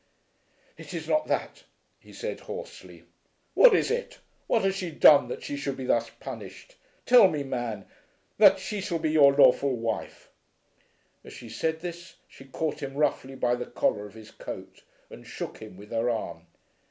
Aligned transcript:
"It 0.79 0.95
is 0.95 1.07
not 1.07 1.27
that," 1.27 1.63
he 1.99 2.11
said 2.11 2.39
hoarsely. 2.39 3.03
"What 3.53 3.75
is 3.75 3.91
it? 3.91 4.17
What 4.47 4.63
has 4.63 4.73
she 4.75 4.89
done 4.89 5.27
that 5.27 5.43
she 5.43 5.55
should 5.55 5.77
be 5.77 5.85
thus 5.85 6.09
punished? 6.19 6.75
Tell 7.05 7.27
me, 7.27 7.43
man, 7.43 7.85
that 8.39 8.57
she 8.57 8.81
shall 8.81 8.97
be 8.97 9.11
your 9.11 9.31
lawful 9.31 9.75
wife." 9.77 10.31
As 11.23 11.33
she 11.33 11.49
said 11.49 11.81
this 11.81 12.15
she 12.27 12.45
caught 12.45 12.81
him 12.81 12.95
roughly 12.95 13.35
by 13.35 13.53
the 13.53 13.67
collar 13.67 14.07
of 14.07 14.15
his 14.15 14.31
coat 14.31 14.81
and 15.11 15.27
shook 15.27 15.59
him 15.59 15.77
with 15.77 15.91
her 15.91 16.09
arm. 16.09 16.47